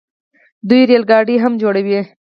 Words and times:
دوی 0.69 0.81
ریل 0.89 1.03
ګاډي 1.11 1.35
هم 1.43 1.53
جوړوي. 1.61 1.99